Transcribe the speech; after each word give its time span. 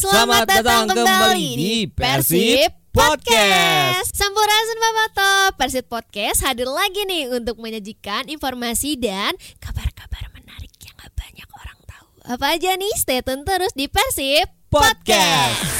Selamat 0.00 0.48
datang 0.48 0.88
kembali 0.88 1.60
di 1.60 1.84
Persib 1.84 2.72
Podcast. 2.88 4.16
Sampurasun 4.16 4.78
Bapak 4.80 5.60
Persib 5.60 5.92
Podcast 5.92 6.40
hadir 6.40 6.72
lagi 6.72 7.04
nih 7.04 7.28
untuk 7.28 7.60
menyajikan 7.60 8.24
informasi 8.32 8.96
dan 8.96 9.36
kabar-kabar 9.60 10.32
menarik 10.32 10.72
yang 10.80 10.96
gak 10.96 11.12
banyak 11.12 11.48
orang 11.52 11.78
tahu. 11.84 12.08
Apa 12.32 12.56
aja 12.56 12.80
nih? 12.80 12.96
Stay 12.96 13.20
tune 13.20 13.44
terus 13.44 13.76
di 13.76 13.92
Persib 13.92 14.48
Podcast. 14.72 15.79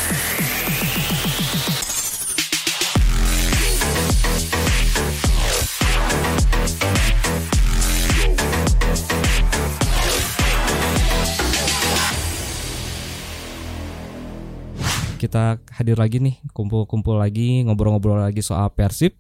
Kita 15.21 15.61
hadir 15.77 16.01
lagi 16.01 16.17
nih, 16.17 16.41
kumpul-kumpul 16.57 17.21
lagi, 17.21 17.61
ngobrol-ngobrol 17.69 18.25
lagi 18.25 18.41
soal 18.41 18.73
Persib. 18.73 19.13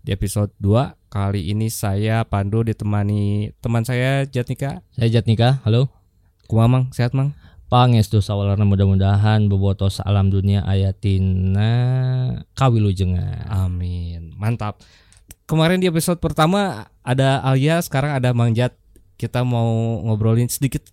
Di 0.00 0.16
episode 0.16 0.48
2 0.56 0.96
kali 1.12 1.52
ini 1.52 1.68
saya 1.68 2.24
Pandu 2.24 2.64
ditemani 2.64 3.52
teman 3.60 3.84
saya 3.84 4.24
Jatnika. 4.24 4.80
Saya 4.96 5.12
Jatnika, 5.12 5.60
halo. 5.68 5.92
Kumamang, 6.48 6.88
sehat 6.96 7.12
Mang? 7.12 7.36
Pangestu 7.68 8.24
sawalarna 8.24 8.64
mudah-mudahan 8.64 9.44
bobotos 9.44 10.00
alam 10.00 10.32
dunia 10.32 10.64
ayatina 10.64 11.68
kawilujengan. 12.56 13.44
Amin. 13.52 14.32
Mantap. 14.40 14.80
Kemarin 15.44 15.84
di 15.84 15.92
episode 15.92 16.16
pertama 16.16 16.88
ada 17.04 17.44
Alia, 17.44 17.76
sekarang 17.84 18.16
ada 18.16 18.32
Mang 18.32 18.56
Jat. 18.56 18.72
Kita 19.20 19.44
mau 19.44 20.00
ngobrolin 20.00 20.48
sedikit 20.48 20.88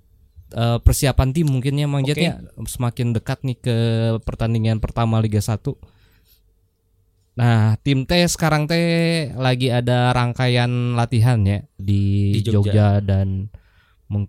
uh, 0.53 0.79
persiapan 0.79 1.33
tim 1.35 1.47
mungkinnya 1.49 1.89
Mang 1.89 2.05
Oke. 2.05 2.15
ya 2.15 2.39
semakin 2.67 3.11
dekat 3.11 3.43
nih 3.43 3.57
ke 3.59 3.77
pertandingan 4.23 4.79
pertama 4.79 5.20
Liga 5.20 5.41
1. 5.41 5.59
Nah, 7.37 7.77
tim 7.85 8.01
teh 8.09 8.26
sekarang 8.26 8.65
teh 8.65 9.29
lagi 9.37 9.70
ada 9.70 10.09
rangkaian 10.09 10.98
latihan 10.98 11.37
ya 11.45 11.62
di, 11.77 12.34
Di 12.34 12.41
Jogja. 12.41 12.54
Jogja. 12.73 12.89
dan 13.05 13.54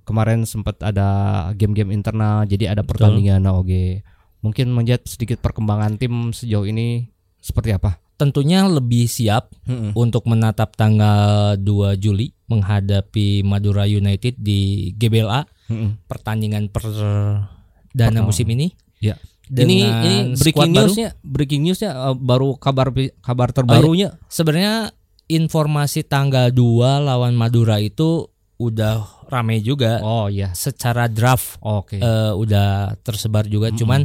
kemarin 0.04 0.42
sempat 0.44 0.76
ada 0.82 1.48
game-game 1.54 1.94
internal 1.94 2.44
jadi 2.44 2.74
ada 2.76 2.82
Betul. 2.82 2.96
pertandingan 2.96 3.48
oke. 3.48 4.04
Mungkin 4.44 4.70
Mang 4.70 4.86
sedikit 5.08 5.40
perkembangan 5.42 5.98
tim 5.98 6.30
sejauh 6.30 6.68
ini 6.68 7.10
seperti 7.40 7.74
apa? 7.74 8.07
Tentunya 8.18 8.66
lebih 8.66 9.06
siap 9.06 9.54
untuk 9.94 10.26
menatap 10.26 10.74
tanggal 10.74 11.54
2 11.54 11.62
Juli 11.96 12.34
menghadapi 12.44 13.40
Madura 13.40 13.86
United 13.86 14.34
di 14.36 14.90
GBLA 14.92 15.46
Mm-mm. 15.68 16.02
pertandingan 16.04 16.66
perdana 16.66 17.46
Pertama. 17.94 18.26
musim 18.26 18.48
ini. 18.48 18.74
Ya. 18.98 19.14
Dengan 19.46 19.70
ini 19.70 19.78
ini 19.80 20.14
breaking 20.34 20.72
baru. 20.72 20.84
newsnya 20.84 21.08
breaking 21.22 21.62
newsnya 21.62 21.90
uh, 21.94 22.12
baru 22.12 22.58
kabar 22.58 22.90
kabar 23.18 23.48
terbarunya 23.48 24.12
Sebenarnya 24.26 24.92
informasi 25.24 26.02
tanggal 26.02 26.50
2 26.50 26.58
lawan 27.00 27.32
Madura 27.32 27.78
itu 27.78 28.28
udah 28.56 28.98
rame 29.30 29.62
juga. 29.62 30.02
oh 30.02 30.26
iya 30.26 30.50
Secara 30.50 31.06
draft 31.06 31.56
oke 31.60 31.94
eh, 31.94 32.32
udah 32.34 32.92
tersebar 32.98 33.46
juga 33.46 33.70
Mm-mm. 33.70 33.78
cuman 33.78 34.00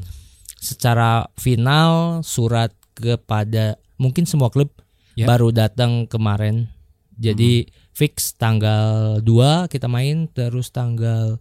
secara 0.55 1.25
final 1.35 2.21
surat 2.21 2.69
kepada 2.93 3.75
mungkin 4.03 4.27
semua 4.27 4.51
klub 4.51 4.75
Ya. 5.15 5.29
baru 5.29 5.53
datang 5.53 6.09
kemarin. 6.09 6.67
Jadi 7.15 7.69
fix 7.93 8.33
tanggal 8.33 9.21
2 9.21 9.69
kita 9.69 9.85
main 9.85 10.25
terus 10.27 10.73
tanggal 10.73 11.37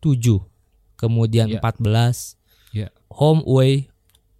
7 0.00 0.40
kemudian 0.96 1.52
Ya. 1.52 1.60
14 1.60 2.40
Ya. 2.72 2.88
home 3.12 3.44
away 3.44 3.92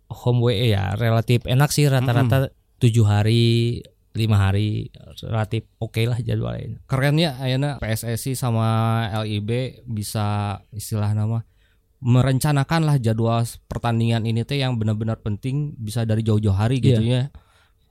home 0.09 0.41
away 0.41 0.73
ya 0.73 0.97
relatif 0.97 1.45
enak 1.45 1.69
sih 1.71 1.85
rata-rata 1.87 2.49
7 2.81 3.05
hari 3.05 3.79
lima 4.11 4.41
hari 4.41 4.89
relatif 5.23 5.69
oke 5.79 6.01
lah 6.09 6.19
jadwalnya. 6.19 6.81
Keren 6.89 7.21
ya 7.21 7.37
ayana. 7.39 7.77
PSSI 7.79 8.33
sama 8.35 8.67
LIB 9.23 9.85
bisa 9.87 10.59
istilah 10.73 11.13
nama 11.13 11.45
merencanakan 12.01 12.89
lah 12.89 12.97
jadwal 12.97 13.45
pertandingan 13.69 14.25
ini 14.25 14.43
teh 14.43 14.57
yang 14.57 14.81
benar-benar 14.81 15.21
penting 15.21 15.77
bisa 15.77 16.09
dari 16.09 16.25
jauh-jauh 16.25 16.57
hari 16.57 16.81
gitu 16.81 16.97
ya 17.05 17.29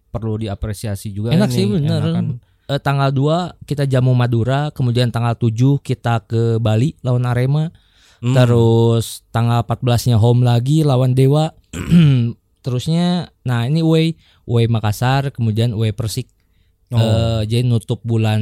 perlu 0.10 0.38
diapresiasi 0.38 1.10
juga 1.10 1.32
Enak 1.32 1.50
sih, 1.50 1.66
bener. 1.66 2.02
enakan. 2.02 2.26
Eh, 2.66 2.78
tanggal 2.78 3.10
2 3.10 3.66
kita 3.66 3.86
jamu 3.86 4.14
Madura, 4.14 4.70
kemudian 4.70 5.10
tanggal 5.10 5.34
7 5.34 5.78
kita 5.80 6.22
ke 6.22 6.58
Bali 6.58 6.94
lawan 7.02 7.26
Arema, 7.26 7.74
Hmm. 8.20 8.36
terus 8.36 9.24
tanggal 9.32 9.64
14-nya 9.64 10.20
home 10.20 10.44
lagi 10.44 10.84
lawan 10.84 11.16
Dewa. 11.16 11.56
Terusnya 12.60 13.32
nah 13.42 13.64
ini 13.64 13.80
away, 13.80 14.20
away 14.44 14.68
Makassar, 14.68 15.32
kemudian 15.32 15.72
away 15.72 15.96
Persik. 15.96 16.28
Oh. 16.92 16.98
Eh, 16.98 17.42
jadi 17.46 17.64
nutup 17.64 18.02
bulan 18.04 18.42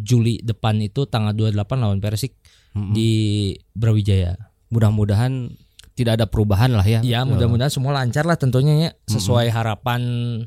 Juli 0.00 0.40
depan 0.40 0.78
itu 0.78 1.04
tanggal 1.04 1.34
28 1.34 1.52
lawan 1.76 2.00
Persik 2.00 2.32
Mm-mm. 2.72 2.94
di 2.94 3.10
Brawijaya. 3.74 4.38
mudah-mudahan 4.70 5.50
tidak 6.00 6.16
ada 6.16 6.26
perubahan 6.26 6.72
lah 6.72 6.82
ya 6.82 7.00
Ya, 7.02 7.20
mudah-mudahan 7.22 7.68
semua 7.68 7.92
lancar 7.92 8.24
lah 8.24 8.34
tentunya 8.34 8.74
ya 8.78 8.90
sesuai 9.06 9.48
harapan 9.48 10.00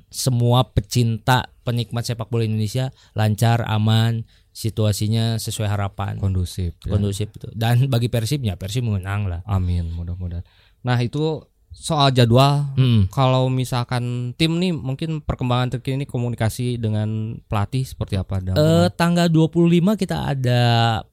semua 0.10 0.66
pecinta 0.68 1.46
penikmat 1.62 2.04
sepak 2.04 2.28
bola 2.28 2.42
Indonesia 2.42 2.90
lancar, 3.14 3.62
aman, 3.64 4.26
situasinya 4.52 5.38
sesuai 5.38 5.66
harapan. 5.68 6.18
kondusif 6.18 6.74
ya. 6.82 6.92
kondusif 6.92 7.30
itu 7.30 7.48
dan 7.54 7.86
bagi 7.88 8.08
Persibnya 8.08 8.54
Persib 8.54 8.84
menang 8.84 9.26
lah 9.26 9.42
Amin 9.46 9.90
mudah-mudahan. 9.90 10.46
Nah 10.82 10.98
itu 10.98 11.42
soal 11.70 12.14
jadwal. 12.14 12.70
Mm. 12.76 13.10
Kalau 13.10 13.50
misalkan 13.50 14.04
tim 14.34 14.62
nih 14.62 14.70
mungkin 14.70 15.26
perkembangan 15.26 15.74
terkini 15.74 16.06
komunikasi 16.06 16.78
dengan 16.78 17.42
pelatih 17.44 17.82
seperti 17.82 18.14
apa? 18.14 18.38
Dan 18.40 18.54
Eh, 18.54 18.88
tanggal 18.94 19.26
25 19.26 19.98
kita 19.98 20.30
ada 20.30 20.62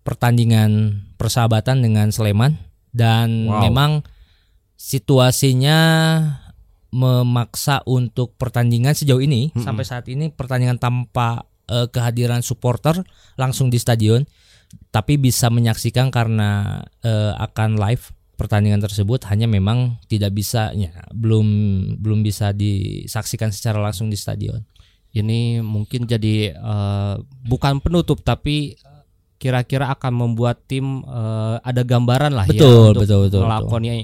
pertandingan 0.05 0.71
persahabatan 1.17 1.81
dengan 1.81 2.13
Sleman 2.13 2.61
dan 2.93 3.49
Wow. 3.49 3.61
memang 3.65 3.91
situasinya 4.81 5.79
memaksa 6.91 7.85
untuk 7.85 8.33
pertandingan 8.41 8.97
sejauh 8.97 9.21
ini 9.21 9.53
Mm-mm. 9.53 9.61
sampai 9.61 9.85
saat 9.85 10.09
ini 10.09 10.33
pertandingan 10.33 10.81
tanpa 10.81 11.45
eh, 11.69 11.85
kehadiran 11.93 12.41
supporter 12.41 12.97
langsung 13.37 13.69
di 13.69 13.77
stadion 13.77 14.25
tapi 14.89 15.21
bisa 15.21 15.53
menyaksikan 15.53 16.09
karena 16.09 16.81
eh, 17.05 17.37
akan 17.37 17.77
live 17.77 18.09
pertandingan 18.41 18.81
tersebut 18.81 19.29
hanya 19.29 19.45
memang 19.45 20.01
tidak 20.09 20.33
bisa 20.33 20.73
ya 20.73 20.89
belum 21.13 21.47
belum 22.01 22.25
bisa 22.25 22.57
disaksikan 22.57 23.53
secara 23.53 23.77
langsung 23.85 24.09
di 24.09 24.17
stadion. 24.17 24.65
ini 25.13 25.61
mungkin 25.61 26.09
jadi 26.09 26.57
eh, 26.57 27.15
bukan 27.45 27.85
penutup 27.85 28.25
tapi 28.25 28.81
kira-kira 29.37 29.93
akan 29.93 30.13
membuat 30.25 30.65
tim 30.65 31.05
eh, 31.05 31.57
ada 31.61 31.83
gambaran 31.85 32.33
lah 32.33 32.49
ya 32.49 32.57
Betul, 32.57 32.97
untuk 32.97 33.03
betul, 33.05 33.21
betul, 33.29 33.41
melakukannya 33.45 33.95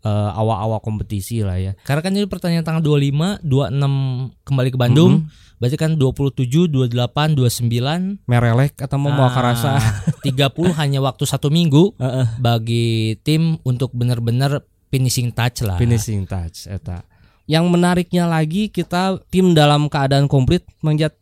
eh, 0.00 0.30
awal-awal 0.32 0.80
kompetisi 0.80 1.40
lah 1.40 1.56
ya. 1.56 1.72
Karena 1.82 2.00
kan 2.00 2.12
ini 2.12 2.24
pertandingan 2.24 2.64
tanggal 2.64 2.82
25, 2.82 3.44
26 3.44 4.32
kembali 4.42 4.68
ke 4.70 4.78
Bandung. 4.78 5.28
Berarti 5.60 5.76
kan 5.76 5.92
27, 5.94 6.72
28, 6.72 7.36
29 7.36 8.24
Merelek 8.24 8.80
atau 8.80 8.96
mau 8.96 9.12
mau 9.12 9.28
karasa. 9.28 9.76
ah, 9.76 9.84
30 10.24 10.72
hanya 10.72 11.04
waktu 11.04 11.28
satu 11.28 11.52
minggu 11.52 11.92
Heeh. 12.00 12.26
bagi 12.40 12.88
tim 13.20 13.60
untuk 13.60 13.92
benar-benar 13.92 14.64
finishing 14.88 15.28
touch 15.28 15.60
lah. 15.60 15.76
finishing 15.76 16.24
touch 16.24 16.64
eta. 16.64 17.04
Yang 17.44 17.64
menariknya 17.68 18.24
lagi 18.24 18.72
kita 18.72 19.20
tim 19.28 19.52
dalam 19.52 19.92
keadaan 19.92 20.32
komplit 20.32 20.64
menjat 20.80 21.12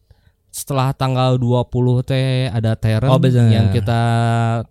setelah 0.49 0.91
tanggal 0.91 1.37
20 1.37 1.69
teh 2.03 2.49
ada 2.49 2.73
Teren 2.75 3.07
Oh, 3.07 3.17
benar. 3.17 3.47
yang 3.47 3.67
kita 3.69 4.01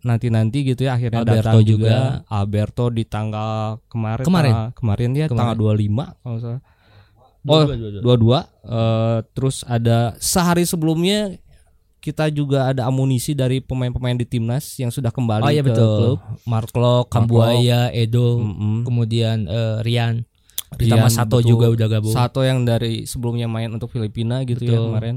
nanti-nanti 0.01 0.65
gitu 0.65 0.83
ya 0.83 0.93
akhirnya 0.93 1.21
Alberto 1.21 1.37
datang 1.43 1.57
juga. 1.61 1.87
juga. 1.87 1.97
Alberto 2.27 2.85
di 2.89 3.03
tanggal 3.03 3.79
kemarin 3.85 4.25
Kemarin. 4.25 4.51
tanggal- 4.51 4.71
kemarin 4.73 5.09
ya 5.11 5.25
Kemarin. 5.25 5.37
tanggal 5.37 5.55
25 5.55 6.05
kalau 6.17 6.37
salah. 6.37 6.61
Oh, 7.47 7.63
dua, 7.63 7.75
dua, 7.77 7.89
dua. 7.93 8.01
22 8.03 8.39
eh, 8.67 9.17
terus 9.31 9.57
ada 9.63 9.97
sehari 10.17 10.63
sebelumnya 10.63 11.39
kita 11.97 12.27
juga 12.29 12.67
ada 12.67 12.83
amunisi 12.85 13.31
dari 13.31 13.59
pemain-pemain 13.59 14.15
di 14.15 14.23
timnas 14.23 14.75
yang 14.75 14.89
sudah 14.89 15.09
kembali 15.09 15.43
Oh 15.43 15.51
iya 15.51 15.59
ke 15.61 15.71
betul. 15.71 15.95
klub. 15.97 16.19
Mark 16.43 16.71
Lok, 16.71 17.05
Kambuaya, 17.07 17.91
Edo, 17.91 18.39
Mm-mm. 18.39 18.83
kemudian 18.83 19.43
eh, 19.45 19.77
Rian. 19.81 20.23
Rian, 20.67 20.77
Ditambah 20.77 21.07
Sato 21.09 21.39
betul. 21.39 21.49
juga 21.49 21.65
udah 21.69 21.87
gabung. 21.89 22.11
Sato 22.11 22.43
yang 22.43 22.63
dari 22.63 23.03
sebelumnya 23.03 23.47
main 23.47 23.71
untuk 23.71 23.87
Filipina 23.87 24.43
gitu 24.43 24.59
ya 24.61 24.75
Betul. 24.75 24.85
kemarin. 24.89 25.15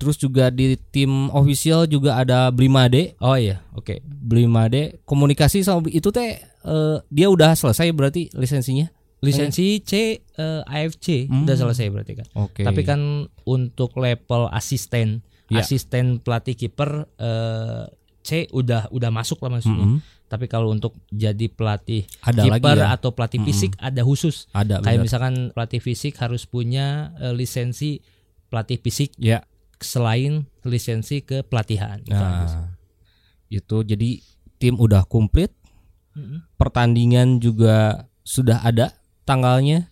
Terus 0.00 0.16
juga 0.16 0.48
di 0.48 0.80
tim 0.88 1.28
official 1.30 1.84
juga 1.84 2.16
ada 2.16 2.48
Blimade. 2.48 3.20
Oh 3.20 3.36
iya, 3.36 3.60
oke. 3.70 4.00
Blimade 4.02 5.04
komunikasi 5.04 5.60
sama 5.60 5.84
itu 5.86 6.08
teh 6.08 6.40
eh, 6.40 6.96
dia 7.06 7.28
udah 7.28 7.52
selesai 7.52 7.92
berarti 7.92 8.32
lisensinya. 8.32 8.88
Lisensi 9.20 9.84
C 9.84 9.92
eh, 10.16 10.62
AFC 10.64 11.28
Hmm. 11.28 11.44
udah 11.44 11.52
selesai 11.54 11.92
berarti 11.92 12.12
kan. 12.16 12.26
Oke. 12.32 12.64
Tapi 12.64 12.80
kan 12.80 13.00
untuk 13.44 13.92
level 13.94 14.48
asisten, 14.48 15.20
Ya. 15.46 15.60
asisten 15.60 16.16
pelatih 16.18 16.56
kiper 16.56 17.04
eh, 17.20 17.84
C 18.20 18.48
udah 18.48 18.88
udah 18.88 19.10
masuk 19.10 19.40
lah 19.40 19.52
maksudnya. 19.52 19.84
Mm-mm. 19.84 20.00
Tapi 20.24 20.46
kalau 20.46 20.70
untuk 20.70 20.94
jadi 21.10 21.50
pelatih 21.50 22.06
kiper 22.22 22.78
ya? 22.78 22.94
atau 22.94 23.10
pelatih 23.10 23.42
Mm-mm. 23.42 23.50
fisik 23.50 23.72
ada 23.76 24.00
khusus. 24.00 24.48
Ada 24.50 24.78
Kayak 24.78 24.96
benar. 24.96 25.04
misalkan 25.04 25.34
pelatih 25.52 25.80
fisik 25.82 26.16
harus 26.16 26.46
punya 26.46 27.12
eh, 27.18 27.34
lisensi 27.34 28.00
pelatih 28.48 28.78
fisik 28.78 29.12
ya. 29.16 29.44
Selain 29.80 30.46
lisensi 30.62 31.24
ke 31.24 31.42
pelatihan. 31.44 32.00
Itu 32.04 32.16
ada 32.16 32.46
sih. 32.46 32.60
Nah, 32.60 32.70
itu 33.50 33.76
jadi 33.82 34.10
tim 34.60 34.78
udah 34.78 35.08
komplit, 35.08 35.50
Mm-mm. 36.14 36.46
pertandingan 36.54 37.42
juga 37.42 38.06
sudah 38.22 38.62
ada 38.62 38.94
tanggalnya. 39.26 39.90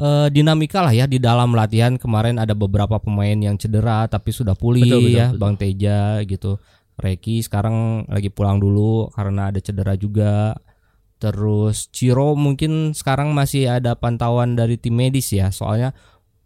Eh, 0.00 0.28
dinamika 0.32 0.80
lah 0.80 0.96
ya 0.96 1.04
di 1.04 1.20
dalam 1.20 1.52
latihan 1.52 2.00
kemarin 2.00 2.40
ada 2.40 2.56
beberapa 2.56 2.96
pemain 2.96 3.36
yang 3.36 3.60
cedera 3.60 4.08
tapi 4.08 4.32
sudah 4.32 4.56
pulih 4.56 4.88
Betul, 4.88 5.00
betul, 5.04 5.12
ya, 5.12 5.26
betul. 5.28 5.40
Bang 5.40 5.54
Teja 5.60 5.98
gitu. 6.24 6.52
Reki 7.00 7.44
sekarang 7.44 8.08
lagi 8.08 8.28
pulang 8.32 8.60
dulu 8.60 9.12
karena 9.12 9.52
ada 9.52 9.60
cedera 9.60 9.96
juga. 9.96 10.56
Terus 11.20 11.92
Ciro 11.92 12.32
mungkin 12.32 12.96
sekarang 12.96 13.36
masih 13.36 13.68
ada 13.68 13.92
pantauan 13.92 14.56
dari 14.56 14.80
tim 14.80 14.96
medis 14.96 15.28
ya, 15.36 15.52
soalnya 15.52 15.92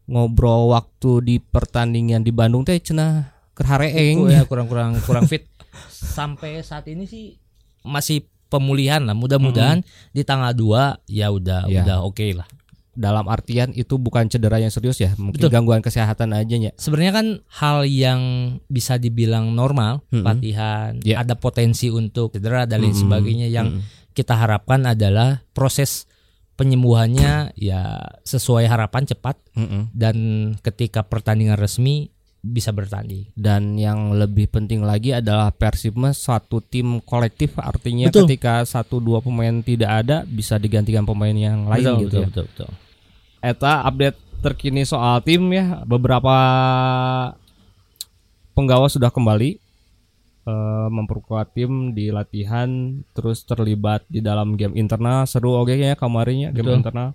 ngobrol 0.04 0.70
waktu 0.70 1.10
di 1.20 1.36
pertandingan 1.38 2.20
di 2.20 2.30
Bandung 2.30 2.62
teh 2.62 2.76
cenah 2.76 3.32
kerhareeng. 3.52 4.28
Ya 4.28 4.44
kurang-kurang 4.44 5.00
kurang 5.02 5.24
fit. 5.24 5.48
Sampai 5.88 6.60
saat 6.60 6.86
ini 6.86 7.04
sih 7.04 7.38
masih 7.82 8.24
pemulihan 8.46 9.02
lah. 9.02 9.12
Mudah-mudahan 9.12 9.82
di 10.10 10.22
tanggal 10.22 10.52
2 10.52 11.08
ya 11.08 11.28
udah 11.28 11.66
Ya. 11.66 11.82
udah 11.82 11.98
oke 12.02 12.24
lah. 12.32 12.46
dalam 12.94 13.26
artian 13.26 13.74
itu 13.74 13.98
bukan 13.98 14.30
cedera 14.30 14.62
yang 14.62 14.70
serius 14.70 15.02
ya 15.02 15.10
mungkin 15.18 15.42
Betul. 15.42 15.50
gangguan 15.50 15.82
kesehatan 15.82 16.30
aja 16.30 16.54
ya 16.54 16.70
Sebenarnya 16.78 17.10
kan 17.10 17.26
hal 17.50 17.90
yang 17.90 18.20
bisa 18.70 19.02
dibilang 19.02 19.50
normal, 19.50 20.06
Mm-mm. 20.14 20.22
latihan, 20.22 20.94
Ya. 21.02 21.18
ada 21.18 21.34
potensi 21.34 21.90
untuk 21.90 22.30
cedera 22.30 22.70
dan 22.70 22.86
lain 22.86 22.94
Mm-mm. 22.94 23.02
sebagainya 23.02 23.48
yang 23.50 23.82
Mm-mm. 23.82 24.14
kita 24.14 24.38
harapkan 24.38 24.86
adalah 24.86 25.42
proses 25.50 26.06
penyembuhannya 26.54 27.54
ya 27.58 27.98
sesuai 28.22 28.66
harapan 28.70 29.02
cepat 29.06 29.36
Mm-mm. 29.58 29.90
dan 29.90 30.16
ketika 30.62 31.02
pertandingan 31.02 31.58
resmi 31.58 32.14
bisa 32.44 32.76
bertanding. 32.76 33.32
dan 33.32 33.72
yang 33.80 34.12
lebih 34.12 34.52
penting 34.52 34.84
lagi 34.84 35.16
adalah 35.16 35.48
Persib 35.48 35.96
mah 35.96 36.12
suatu 36.12 36.60
tim 36.60 37.00
kolektif 37.00 37.56
artinya 37.56 38.12
Betul. 38.12 38.28
ketika 38.28 38.60
satu 38.68 39.00
dua 39.00 39.24
pemain 39.24 39.64
tidak 39.64 40.04
ada 40.04 40.28
bisa 40.28 40.60
digantikan 40.60 41.08
pemain 41.08 41.32
yang 41.32 41.64
lain 41.64 42.04
gitu 42.04 42.20
ya. 42.20 42.28
betul, 42.28 42.44
betul. 42.52 42.70
Eta 43.40 43.80
update 43.88 44.20
terkini 44.44 44.84
soal 44.84 45.24
tim 45.24 45.40
ya 45.56 45.80
beberapa 45.88 46.36
penggawa 48.52 48.92
sudah 48.92 49.08
kembali 49.08 49.63
eh, 50.44 50.88
memperkuat 50.88 51.52
tim 51.52 51.92
di 51.92 52.08
latihan 52.08 53.00
terus 53.12 53.42
terlibat 53.44 54.04
di 54.06 54.20
dalam 54.20 54.54
game 54.54 54.76
internal 54.76 55.24
seru 55.24 55.56
oke 55.56 55.74
ya 55.74 55.96
kemarinnya 55.96 56.52
game 56.52 56.68
Betul. 56.70 56.78
internal 56.80 57.08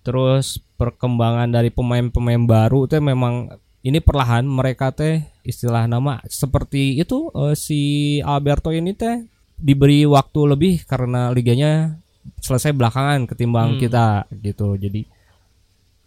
terus 0.00 0.56
perkembangan 0.80 1.52
dari 1.52 1.68
pemain-pemain 1.68 2.40
baru 2.48 2.88
teh 2.88 3.04
memang 3.04 3.52
ini 3.80 4.00
perlahan 4.00 4.48
mereka 4.48 4.92
teh 4.92 5.20
istilah 5.44 5.84
nama 5.84 6.20
seperti 6.24 6.96
itu 6.96 7.28
eh, 7.34 7.52
si 7.52 7.80
Alberto 8.24 8.72
ini 8.72 8.96
teh 8.96 9.24
diberi 9.60 10.08
waktu 10.08 10.40
lebih 10.56 10.74
karena 10.88 11.28
liganya 11.28 12.00
selesai 12.40 12.72
belakangan 12.72 13.28
ketimbang 13.28 13.76
Hmm. 13.76 13.80
kita 13.80 14.06
gitu 14.40 14.76
jadi 14.76 15.04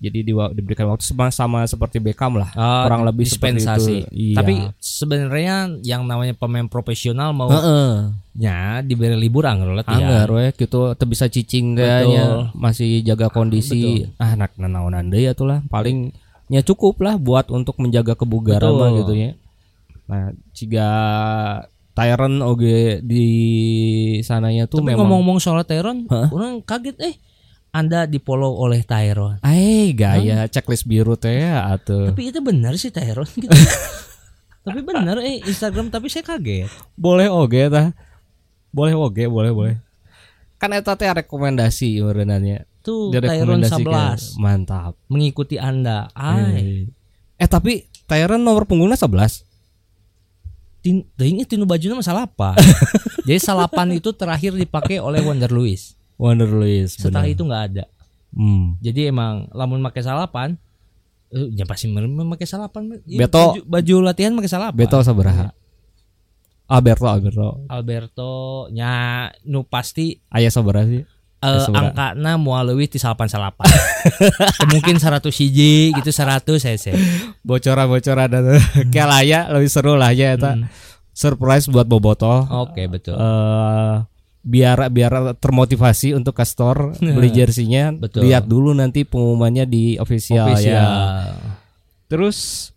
jadi 0.04 0.20
diwa- 0.22 0.52
diberikan 0.52 0.86
waktu 0.86 1.02
sama 1.02 1.32
sama 1.32 1.60
seperti 1.64 1.98
Beckham 1.98 2.36
lah 2.36 2.52
Ah, 2.52 2.84
kurang 2.84 3.08
lebih 3.08 3.24
seperti 3.24 3.64
dispensasi. 3.64 3.96
itu. 4.04 4.12
Iya. 4.12 4.36
Tapi 4.36 4.54
sebenarnya 4.78 5.56
yang 5.80 6.04
namanya 6.04 6.36
pemain 6.36 6.68
profesional 6.68 7.32
mau 7.32 7.48
Heeh. 7.48 8.12
nya 8.36 8.84
diberi 8.84 9.16
libur 9.16 9.48
anggar 9.48 9.72
latihan. 9.72 10.04
Anggar 10.04 10.28
we 10.30 10.52
gitu 10.54 10.92
teu 10.92 11.06
bisa 11.06 11.26
cicing 11.26 11.74
kayaknya 11.74 12.52
masih 12.52 13.00
jaga 13.02 13.32
kondisi 13.32 14.04
ah 14.18 14.34
anak 14.34 14.52
nanaonan 14.56 15.08
deui 15.08 15.26
atuh 15.26 15.48
lah 15.48 15.60
paling 15.66 16.12
cukup 16.62 17.02
lah 17.02 17.16
buat 17.16 17.50
untuk 17.50 17.80
menjaga 17.80 18.14
kebugaran 18.14 18.70
mah 18.70 18.94
gitu 18.94 19.14
ya. 19.16 19.32
Nah, 20.06 20.30
jika 20.52 20.88
Tyron 21.94 22.42
oge 22.42 23.02
di 23.02 23.26
sananya 24.20 24.66
tuh 24.66 24.82
Tapi 24.82 24.94
memang 24.94 25.06
ngomong-ngomong 25.06 25.38
soal 25.38 25.62
Tyron, 25.62 26.10
Hah? 26.10 26.30
orang 26.30 26.62
kaget 26.62 26.98
eh 27.00 27.16
Anda 27.74 28.06
di 28.06 28.22
follow 28.22 28.54
oleh 28.62 28.86
Tyron. 28.86 29.42
Eh 29.42 29.98
gaya 29.98 30.46
checklist 30.46 30.86
biru 30.86 31.18
teh 31.18 31.42
ya 31.42 31.74
atuh. 31.74 32.14
Tapi 32.14 32.30
itu 32.30 32.40
benar 32.40 32.78
sih 32.78 32.94
Tyron 32.94 33.26
gitu. 33.42 33.50
tapi 34.64 34.80
benar 34.80 35.20
eh 35.20 35.44
Instagram 35.44 35.92
tapi 35.92 36.08
saya 36.08 36.24
kaget. 36.24 36.72
boleh 36.96 37.28
oge 37.28 37.68
tah 37.68 37.92
boleh 38.72 38.96
oge 38.96 39.28
boleh 39.28 39.52
boleh 39.52 39.76
kan 40.56 40.72
eta 40.72 40.96
teh 40.96 41.12
rekomendasi 41.12 42.00
berenanya 42.00 42.64
Tuh 42.80 43.12
Tyron 43.12 43.60
11 43.60 44.40
mantap 44.40 44.96
mengikuti 45.12 45.60
Anda. 45.60 46.08
Ay. 46.16 46.88
eh 47.36 47.50
tapi 47.52 47.84
Tyron 48.08 48.40
nomor 48.40 48.64
punggungnya 48.64 48.96
11 48.96 49.50
Tin, 50.84 51.00
teuing 51.16 51.40
tinu 51.48 51.64
bajunya 51.64 51.96
masalah 51.96 52.28
apa? 52.28 52.60
Jadi 53.28 53.40
salapan 53.40 53.96
itu 53.96 54.12
terakhir 54.12 54.52
dipakai 54.52 55.00
oleh 55.00 55.24
Wonder 55.24 55.48
Lewis. 55.48 55.96
Wonder 56.16 56.48
Lewis 56.48 56.94
Setelah 56.94 57.24
benar. 57.24 57.34
itu 57.34 57.42
nggak 57.44 57.64
ada. 57.70 57.84
hmm. 58.32 58.80
Jadi 58.80 59.02
emang 59.08 59.48
lamun 59.50 59.82
pakai 59.82 60.02
salapan 60.02 60.50
eh 61.30 61.50
ya 61.52 61.66
pasti 61.66 61.88
memakai 61.88 62.46
salapan. 62.46 63.02
Ya, 63.04 63.26
Beto. 63.26 63.58
baju, 63.58 63.62
baju 63.64 63.96
latihan 64.04 64.34
pakai 64.34 64.52
salapan. 64.52 64.78
Beto 64.78 64.98
sabaraha 65.00 65.50
Alberto 66.66 67.06
Alberto 67.06 67.48
Alberto 67.68 68.32
nya 68.70 68.92
nu 69.44 69.64
pasti 69.64 70.16
ayah 70.32 70.50
sabaraha 70.50 70.88
sih 70.88 71.04
eh, 71.04 71.60
Sabaraha. 71.60 71.92
angkana 71.92 72.32
moal 72.36 72.70
leuwih 72.70 72.88
ti 72.88 72.96
salapan 72.96 73.28
salapan. 73.28 73.68
mungkin 74.72 74.96
100 74.96 75.20
hiji 75.28 75.92
gitu 75.92 76.10
100 76.10 76.48
hese. 76.64 76.92
bocoran-bocoran 77.42 78.28
dan 78.28 78.44
kayak 78.88 79.08
laya 79.08 79.40
lebih 79.50 79.68
seru 79.68 79.94
lah 79.94 80.12
ya 80.12 80.34
eta 80.34 80.56
Hmm. 80.56 80.70
surprise 81.12 81.68
buat 81.68 81.84
Boboto 81.84 82.32
Oke 82.48 82.88
betul. 82.88 83.14
eh 83.14 83.96
biar 84.44 84.92
biar 84.92 85.40
termotivasi 85.40 86.12
untuk 86.12 86.36
ke 86.36 86.44
store 86.44 87.00
beli 87.00 87.32
jersinya 87.32 87.96
Betul. 87.96 88.28
lihat 88.28 88.44
dulu 88.44 88.76
nanti 88.76 89.08
pengumumannya 89.08 89.64
di 89.64 89.96
official, 89.96 90.52
Official. 90.52 90.76
ya 90.76 90.88
terus 92.06 92.70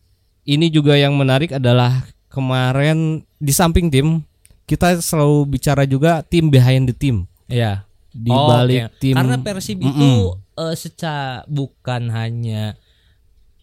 ini 0.46 0.70
juga 0.70 0.94
yang 0.94 1.18
menarik 1.18 1.50
adalah 1.50 2.06
kemarin 2.30 3.26
di 3.36 3.50
samping 3.50 3.90
tim 3.90 4.22
kita 4.62 4.98
selalu 4.98 5.58
bicara 5.58 5.82
juga 5.84 6.22
tim 6.22 6.46
behind 6.46 6.86
the 6.86 6.94
team 6.94 7.26
Ya. 7.46 7.82
di 8.10 8.30
Oh, 8.30 8.46
balik 8.46 8.90
oke. 8.90 8.98
tim 8.98 9.14
Karena 9.14 9.36
Persib 9.36 9.78
Mm-mm. 9.78 9.90
itu 9.90 10.10
eh, 10.56 10.74
secara 10.74 11.42
bukan 11.46 12.08
hanya 12.10 12.78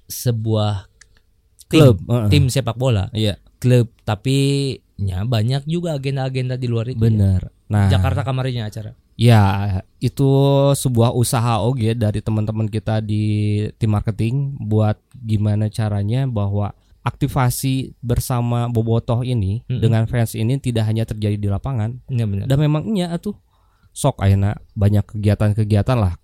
sebuah 0.05 0.88
tim, 1.67 1.79
Klub, 1.81 1.98
uh-uh. 2.05 2.29
tim 2.29 2.48
sepak 2.48 2.75
bola, 2.75 3.07
iya 3.12 3.39
klub, 3.57 3.88
tapi 4.03 4.36
ya 5.00 5.24
banyak 5.24 5.63
juga 5.65 5.95
agenda-agenda 5.95 6.53
di 6.53 6.67
luar 6.67 6.91
itu. 6.91 7.00
ya. 7.00 7.39
Nah 7.74 7.89
Jakarta 7.89 8.22
kemarinnya 8.22 8.70
acara. 8.70 8.94
Ya, 9.13 9.42
itu 9.98 10.30
sebuah 10.74 11.13
usaha 11.13 11.62
oke 11.62 11.94
dari 11.94 12.22
teman-teman 12.22 12.70
kita 12.70 13.01
di 13.01 13.24
tim 13.77 13.94
marketing 13.94 14.58
buat 14.58 14.98
gimana 15.13 15.70
caranya 15.70 16.25
bahwa 16.25 16.74
aktivasi 17.03 17.94
bersama 18.00 18.72
Bobotoh 18.72 19.22
ini 19.22 19.62
Mm-mm. 19.65 19.82
dengan 19.82 20.06
fans 20.06 20.34
ini 20.34 20.56
tidak 20.58 20.88
hanya 20.88 21.03
terjadi 21.03 21.36
di 21.36 21.50
lapangan 21.51 22.00
Iya 22.08 22.25
benar. 22.25 22.46
dan 22.48 22.58
memang 22.58 22.88
iya 22.96 23.12
atuh 23.12 23.36
sok 23.92 24.24
ayeuna 24.24 24.56
banyak 24.74 25.03
kegiatan-kegiatan 25.06 25.98
lah 26.00 26.15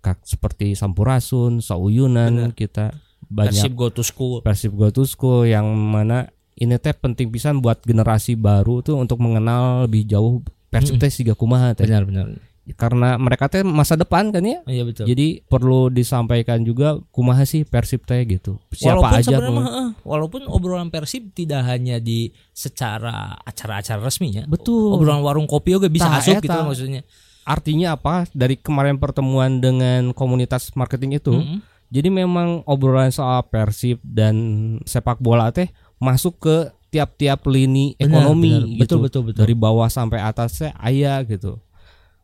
kak 0.00 0.22
seperti 0.24 0.72
Sampurasun, 0.72 1.60
Sauyunan 1.60 2.32
Benar. 2.48 2.56
kita 2.56 2.84
banyak 3.28 3.52
Persib 3.58 3.72
go 3.76 3.92
to 3.92 4.00
school. 4.00 4.40
Persib 4.40 4.72
Go 4.72 4.88
to 4.88 5.04
School 5.04 5.44
yang 5.44 5.66
mana 5.68 6.32
ini 6.56 6.80
teh 6.80 6.96
penting 6.96 7.28
pisan 7.28 7.60
buat 7.60 7.84
generasi 7.84 8.32
baru 8.32 8.80
tuh 8.80 8.96
untuk 8.96 9.20
mengenal 9.20 9.84
lebih 9.84 10.08
jauh 10.08 10.40
Persib 10.70 10.96
teh 10.96 11.10
siga 11.10 11.34
kumaha 11.34 11.74
teh 11.74 11.84
Benar 11.84 12.06
benar. 12.06 12.26
karena 12.70 13.18
mereka 13.18 13.46
teh 13.46 13.60
masa 13.60 13.94
depan 13.94 14.30
kan 14.30 14.38
ya 14.40 14.62
Iya 14.64 14.86
betul. 14.86 15.02
jadi 15.04 15.42
perlu 15.42 15.90
disampaikan 15.90 16.62
juga 16.62 17.02
kumaha 17.10 17.42
sih 17.42 17.62
Persib 17.64 18.02
teh 18.04 18.22
gitu 18.24 18.62
siapa 18.70 19.02
walaupun 19.02 19.18
aja 19.18 19.36
mah, 19.42 19.66
eh, 19.66 19.88
walaupun 20.00 20.42
obrolan 20.46 20.86
Persib 20.86 21.30
tidak 21.30 21.66
hanya 21.66 21.98
di 21.98 22.30
secara 22.52 23.34
acara-acara 23.40 23.98
resminya. 23.98 24.46
betul 24.46 24.94
Obrolan 24.94 25.18
warung 25.20 25.44
kopi 25.44 25.74
juga 25.74 25.86
bisa 25.86 26.06
masuk 26.06 26.38
eta. 26.38 26.46
gitu 26.46 26.58
maksudnya. 26.62 27.02
artinya 27.42 27.88
apa 27.92 28.30
dari 28.30 28.54
kemarin 28.54 28.94
pertemuan 28.96 29.58
dengan 29.58 30.12
komunitas 30.12 30.70
marketing 30.72 31.18
itu 31.18 31.34
Mm-mm. 31.34 31.58
jadi 31.88 32.06
memang 32.08 32.62
obrolan 32.64 33.10
soal 33.10 33.42
Persib 33.44 33.98
dan 34.00 34.36
sepak 34.84 35.18
bola 35.18 35.50
teh 35.50 35.66
masuk 35.98 36.38
ke 36.38 36.56
tiap-tiap 36.90 37.46
lini 37.46 37.94
Benar, 37.94 38.02
ekonomi 38.04 38.50
benar. 38.52 38.66
gitu 38.68 38.82
Betul 38.82 38.98
betul 39.00 39.22
betul. 39.24 39.38
dari 39.40 39.54
bawah 39.54 39.86
sampai 39.86 40.18
atasnya 40.18 40.74
ayah 40.80 41.22
gitu 41.22 41.62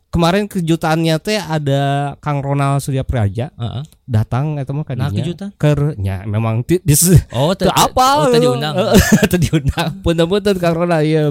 kemarin 0.07 0.47
kejutannya 0.47 1.19
teh 1.19 1.37
ada 1.37 1.83
Kang 2.19 2.41
Ronald 2.41 2.81
Surya 2.81 3.03
Praja 3.03 3.53
Heeh. 3.53 3.83
datang 4.05 4.57
itu 4.57 4.71
mah 4.71 4.83
Nah, 4.83 4.87
kadinya 4.87 5.11
kejutan. 5.13 5.49
kernya 5.57 6.17
memang 6.25 6.65
dis 6.65 7.05
Oh, 7.31 7.53
Teu 7.59 7.69
apa 7.69 8.07
oh, 8.19 8.27
teu 8.29 8.41
diundang. 8.41 8.75
Teu 9.31 9.37
diundang 9.37 10.01
punten-punten 10.01 10.57
Kang 10.57 10.75
Ronald 10.75 11.05
ya 11.05 11.31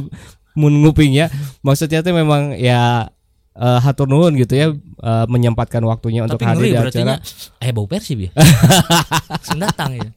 mun 0.53 0.71
ngupingnya 0.79 1.27
maksudnya 1.59 1.99
tuh 1.99 2.13
memang 2.13 2.55
ya 2.55 3.11
eh, 3.55 3.79
hatur 3.79 4.05
nuhun 4.05 4.35
gitu 4.35 4.53
ya 4.53 4.67
eh, 4.75 5.25
menyempatkan 5.27 5.81
waktunya 5.81 6.23
untuk 6.23 6.37
Tapi 6.37 6.45
hadir 6.45 6.61
ngeri 6.61 6.71
di 6.71 7.01
acara. 7.01 7.15
eh 7.59 7.71
bau 7.71 7.87
persib 7.87 8.27
ya. 8.27 8.31
Datang 9.63 9.91
ya. 9.95 10.09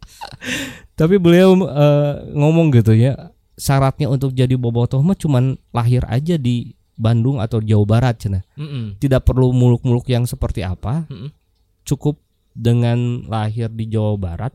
Tapi 0.98 1.16
beliau 1.16 1.54
eh, 1.54 2.12
ngomong 2.34 2.74
gitu 2.74 2.92
ya, 2.92 3.30
syaratnya 3.54 4.10
untuk 4.10 4.34
jadi 4.34 4.54
bobotoh 4.58 4.98
mah 5.00 5.14
cuman 5.14 5.54
lahir 5.70 6.02
aja 6.10 6.34
di 6.34 6.74
Bandung 6.98 7.38
atau 7.38 7.62
Jawa 7.62 7.86
Barat 7.86 8.18
cenah. 8.18 8.42
Mm-mm. 8.58 8.98
Tidak 8.98 9.22
perlu 9.22 9.54
muluk-muluk 9.54 10.10
yang 10.10 10.26
seperti 10.26 10.66
apa, 10.66 11.06
Mm-mm. 11.06 11.30
cukup 11.86 12.18
dengan 12.50 13.22
lahir 13.30 13.70
di 13.70 13.86
Jawa 13.86 14.18
Barat 14.18 14.50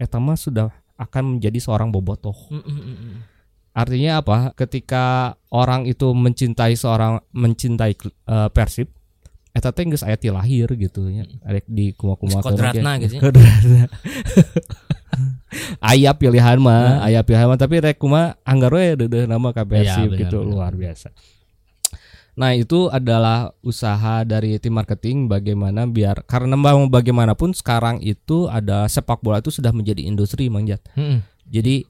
eta 0.00 0.16
mah 0.16 0.40
sudah 0.40 0.72
akan 0.96 1.36
menjadi 1.36 1.60
seorang 1.60 1.92
bobotoh. 1.92 2.32
Mm-mm. 2.48 3.28
Artinya 3.72 4.20
apa? 4.20 4.52
Ketika 4.52 5.36
orang 5.48 5.88
itu 5.88 6.12
mencintai 6.12 6.76
seorang 6.76 7.24
mencintai 7.32 7.92
eh, 8.04 8.48
Persib, 8.52 8.92
eta 9.52 9.72
teh 9.72 9.84
geus 9.88 10.04
aya 10.04 10.16
ti 10.16 10.28
lahir 10.28 10.68
gitu 10.76 11.08
ya. 11.08 11.24
Arek 11.44 11.64
di 11.68 11.96
kumaha-kumaha 11.96 12.40
Kodratna 12.44 12.92
gitu 13.00 13.16
ya. 13.16 13.20
Kodratna. 13.20 13.84
aya 15.92 16.10
pilihan 16.16 16.56
mah, 16.60 17.04
aya 17.04 17.20
pilihan 17.20 17.48
mah 17.48 17.60
tapi 17.60 17.80
rek 17.80 18.00
kumaha 18.00 18.36
anggar 18.44 18.72
we 18.72 18.96
deudeuh 18.96 19.28
nama 19.28 19.52
ka 19.52 19.64
Persib 19.64 20.08
Iya, 20.08 20.16
benar, 20.16 20.20
gitu 20.24 20.38
benar. 20.44 20.50
luar 20.52 20.72
biasa. 20.76 21.08
Nah 22.32 22.56
itu 22.56 22.88
adalah 22.88 23.52
usaha 23.60 24.24
dari 24.24 24.56
tim 24.56 24.72
marketing 24.72 25.28
bagaimana 25.28 25.84
biar 25.84 26.24
karena 26.24 26.56
mau 26.56 26.80
bagaimanapun 26.88 27.52
sekarang 27.52 28.00
itu 28.00 28.48
ada 28.48 28.88
sepak 28.88 29.20
bola 29.20 29.44
itu 29.44 29.52
sudah 29.52 29.68
menjadi 29.68 30.00
industri 30.08 30.48
manjat. 30.48 30.80
Mm-mm. 30.96 31.20
Jadi 31.52 31.84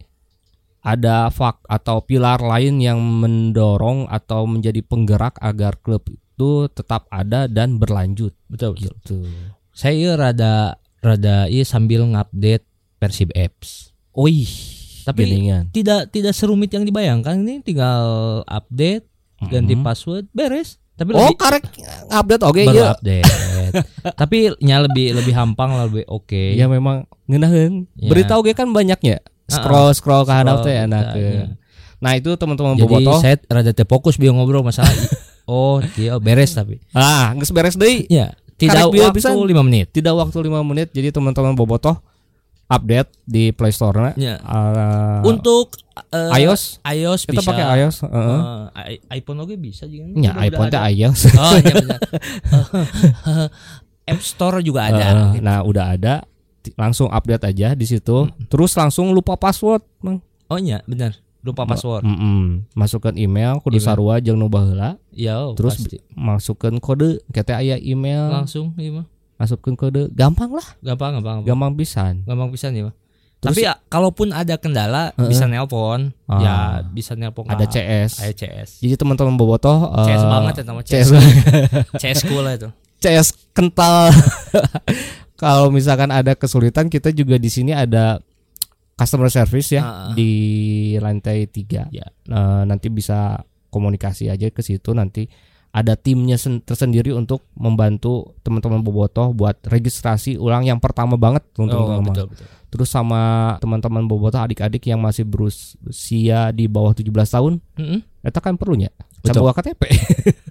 ada 0.83 1.27
fak 1.29 1.63
atau 1.65 2.03
pilar 2.03 2.39
lain 2.39 2.77
yang 2.77 2.99
mendorong 2.99 4.07
atau 4.07 4.45
menjadi 4.45 4.83
penggerak 4.83 5.39
agar 5.39 5.79
klub 5.79 6.03
itu 6.05 6.51
tetap 6.69 7.07
ada 7.09 7.47
dan 7.47 7.77
berlanjut. 7.77 8.35
Betul, 8.47 8.75
betul. 8.75 8.91
Gitu. 8.93 9.19
Saya 9.71 9.95
ieu 9.95 10.13
rada 10.13 10.75
rada 10.99 11.47
ieu 11.47 11.63
sambil 11.63 12.03
ngupdate 12.05 12.67
Persib 12.99 13.31
apps. 13.33 13.91
Wih, 14.13 14.47
Tapi 15.03 15.25
geningan. 15.25 15.71
tidak 15.71 16.11
tidak 16.11 16.31
serumit 16.33 16.69
yang 16.69 16.83
dibayangkan 16.83 17.35
ini 17.37 17.59
tinggal 17.61 18.05
update 18.45 19.07
ganti 19.43 19.73
Mhm. 19.73 19.83
password 19.83 20.31
beres 20.31 20.79
tapi 20.93 21.11
Oh, 21.11 21.27
lebih 21.27 21.35
karek 21.37 21.65
update 22.09 22.45
oke 22.45 22.63
baru 22.63 22.79
ya. 22.79 22.93
update 22.93 23.27
tapi 24.21 24.55
nya 24.61 24.79
lebih 24.79 25.17
lebih 25.17 25.33
hampang 25.33 25.73
lah 25.73 25.87
lebih 25.87 26.07
oke 26.07 26.55
Ya 26.55 26.67
memang 26.67 27.09
ngeunaheun. 27.25 27.91
Ya. 27.97 28.11
Berita 28.11 28.37
oke 28.37 28.53
kan 28.53 28.71
banyaknya. 28.71 29.19
Scroll 29.53 29.91
scroll 29.93 30.23
ke 30.23 30.33
handap 30.33 30.61
teh 30.61 30.75
enak. 30.75 31.05
bisa, 31.11 31.21
ya. 31.21 31.47
Nah, 31.99 32.13
itu 32.15 32.31
teman-teman 32.33 32.75
jadi 32.75 32.83
bobotoh. 32.83 33.19
saya 33.19 33.37
rada 33.47 33.71
fokus 33.85 34.17
biar 34.17 34.33
ngobrol 34.33 34.61
masalah 34.61 34.91
oh 35.45 35.79
dia 35.93 36.19
beres 36.19 36.51
tapi 36.51 36.83
Ah, 36.91 37.31
geus 37.33 37.51
beres 37.51 37.75
deui. 37.75 38.09
ya 38.09 38.35
tidak 38.55 38.89
Karek 38.89 38.95
waktu. 39.29 39.55
5 39.55 39.63
menit 39.63 39.87
Tidak 39.91 40.11
waktu 40.13 40.39
5 40.41 40.63
menit. 40.63 40.89
Jadi 40.91 41.11
teman-teman 41.11 41.53
bobotoh 41.53 41.99
update 42.65 43.11
di 43.23 43.51
Play 43.51 43.69
Store-na. 43.69 44.15
Ya. 44.15 44.39
Ah, 44.41 45.19
untuk 45.21 45.77
eh, 46.09 46.41
iOS 46.41 46.79
iOS 46.85 47.21
kita 47.23 47.39
bisa 47.39 47.49
pakai 47.49 47.65
iOS. 47.77 47.97
Eh, 48.03 48.61
i- 48.93 49.03
iPhone 49.13 49.39
oke 49.41 49.55
bisa 49.55 49.85
juga 49.85 50.09
Ya, 50.17 50.33
Udah- 50.33 50.43
iPhone 50.45 50.69
teh 50.69 50.81
iOS. 50.91 51.21
oh 51.33 51.55
iya 51.55 51.75
benar 51.77 51.99
App 54.05 54.21
Store 54.21 54.59
juga 54.59 54.89
ada 54.89 55.07
Heeh, 55.31 55.41
Nah, 55.41 55.63
udah 55.63 55.85
ada. 55.93 56.15
Langsung 56.73 57.07
update 57.07 57.43
aja 57.45 57.69
di 57.73 57.83
situ. 57.83 58.25
Hmm. 58.25 58.47
Terus 58.47 58.73
langsung 58.73 59.11
lupa 59.11 59.35
password, 59.35 59.83
Mang. 59.99 60.23
oh 60.47 60.57
iya 60.57 60.85
benar 60.85 61.17
lupa 61.41 61.65
password 61.65 62.03
Mm-mm. 62.03 62.71
Masukkan 62.73 63.11
email 63.13 63.59
kudu 63.59 63.75
Email. 63.75 63.83
sarua 63.85 64.15
jeung 64.17 64.37
nu 64.37 64.47
baheula. 64.47 64.95
ya 65.11 65.43
Terus 65.53 65.75
pasti. 65.77 65.99
masukkan 66.09 66.71
kode. 66.77 67.19
Kita 67.29 67.57
aya 67.57 67.75
email. 67.77 68.31
langsung 68.31 68.71
iya. 68.77 69.03
Masukkan 69.35 69.75
kode. 69.75 70.07
Gampang 70.13 70.53
lah, 70.53 70.63
gampang 70.79 71.19
gampang 71.19 71.43
gampang, 71.43 71.49
gampang 71.49 71.73
pisan. 71.75 72.15
gampang 72.23 72.47
pisan 72.49 72.73
ya. 72.73 72.95
Terus- 73.43 73.59
tapi 73.59 73.67
ya, 73.67 73.75
kalaupun 73.89 74.31
ada 74.31 74.55
kendala 74.55 75.11
Heeh. 75.13 75.27
bisa 75.27 75.51
nelpon 75.51 76.15
Ah. 76.25 76.39
ya 76.39 76.55
bisa 76.87 77.19
nelpon 77.19 77.43
Ada 77.45 77.67
ke 77.67 77.75
CS. 77.75 78.23
ada 78.23 78.33
CS 78.33 78.69
Jadi 78.79 78.95
teman-teman 78.95 79.35
bobotoh 79.35 79.91
eh, 79.91 80.07
CS 80.07 80.23
banget 80.23 80.55
ya 80.55 80.63
nama 80.63 80.81
CS 80.81 81.09
CS 81.11 81.11
CS 82.07 82.19
cool 82.23 82.47
lah 82.47 82.55
itu 82.55 82.71
CS 83.03 83.35
kental. 83.51 84.15
Kalau 85.43 85.75
misalkan 85.75 86.15
ada 86.15 86.39
kesulitan 86.39 86.87
kita 86.87 87.11
juga 87.11 87.35
di 87.35 87.51
sini 87.51 87.75
ada 87.75 88.23
customer 88.95 89.27
service 89.27 89.75
ya 89.75 89.83
ah. 89.83 90.15
di 90.15 90.31
lantai 91.03 91.51
tiga. 91.51 91.91
Ya. 91.91 92.07
Eh, 92.07 92.63
nanti 92.63 92.87
bisa 92.87 93.43
komunikasi 93.75 94.31
aja 94.31 94.47
ke 94.55 94.63
situ 94.63 94.95
nanti 94.95 95.27
ada 95.73 95.97
timnya 95.97 96.37
sen- 96.37 96.61
tersendiri 96.61 97.17
untuk 97.17 97.49
membantu 97.57 98.37
teman-teman 98.45 98.85
bobotoh 98.85 99.33
buat 99.33 99.57
registrasi 99.65 100.37
ulang 100.37 100.69
yang 100.69 100.77
pertama 100.77 101.17
banget 101.17 101.43
untuk 101.57 101.81
oh, 101.81 101.99
teman-teman. 101.99 102.13
betul 102.13 102.27
betul 102.31 102.47
Terus 102.73 102.89
sama 102.89 103.21
teman-teman 103.61 104.09
bobotoh 104.09 104.41
adik-adik 104.41 104.89
yang 104.89 104.97
masih 104.97 105.29
berusia 105.29 106.57
di 106.57 106.65
bawah 106.65 106.97
17 106.97 107.13
tahun, 107.13 107.61
Mm-mm. 107.77 108.01
itu 108.01 108.41
kan 108.41 108.57
perlunya. 108.57 108.89
Coba 109.23 109.55
KTP. 109.55 109.83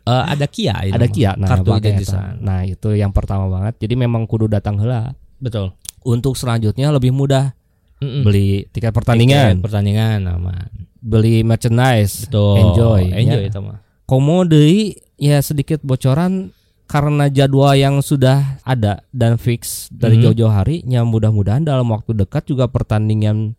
Eh, 0.01 0.23
ada 0.33 0.49
Kia 0.49 0.73
itu 0.81 0.97
ada. 0.97 1.05
Kia. 1.05 1.31
Nah 1.37 1.45
kartu 1.45 1.77
identitas 1.77 2.17
nah 2.41 2.65
itu 2.65 2.89
yang 2.97 3.13
pertama 3.13 3.45
banget. 3.45 3.85
Jadi 3.85 3.93
memang 3.93 4.25
kudu 4.25 4.49
datang 4.49 4.81
heula. 4.81 5.13
Betul. 5.37 5.77
Untuk 6.01 6.33
selanjutnya 6.33 6.89
lebih 6.89 7.13
mudah. 7.13 7.53
Mm-mm. 8.01 8.25
beli 8.25 8.65
tiket 8.73 8.89
pertandingan. 8.89 9.61
Tiket 9.61 9.65
pertandingan 9.69 10.25
aman. 10.25 10.67
Beli 10.97 11.45
merchandise. 11.45 12.25
Betul. 12.25 12.57
Enjoy 12.73 13.01
enjoy 13.13 13.41
ya. 13.45 13.49
itu 13.53 13.59
mah. 13.61 13.77
Komo 14.09 14.41
deui, 14.41 14.97
ya 15.15 15.37
sedikit 15.37 15.85
bocoran. 15.85 16.49
Karena 16.89 17.29
jadwal 17.29 17.77
yang 17.77 18.01
sudah 18.01 18.57
ada 18.65 19.05
dan 19.13 19.37
fix 19.37 19.85
dari 19.87 20.17
Mhm. 20.17 20.23
jauh-jauh 20.27 20.51
hari 20.51 20.81
ya 20.83 21.05
mudah-mudahan 21.05 21.63
dalam 21.63 21.87
waktu 21.87 22.11
dekat 22.11 22.49
juga 22.49 22.67
pertandingan 22.67 23.53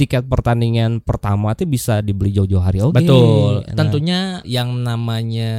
tiket 0.00 0.24
pertandingan 0.24 1.04
pertama 1.04 1.52
itu 1.52 1.68
bisa 1.68 2.00
dibeli 2.00 2.32
jauh-jauh 2.32 2.64
hari 2.64 2.80
oke 2.80 2.96
Betul. 2.96 3.60
Nah, 3.68 3.76
Tentunya 3.76 4.20
yang 4.42 4.72
namanya 4.80 5.52